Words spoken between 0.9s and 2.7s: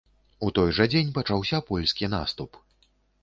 дзень пачаўся польскі наступ.